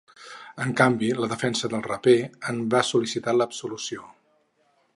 [0.63, 2.15] En canvi, la defensa del raper
[2.53, 4.09] en va sol·licitar l’absolució.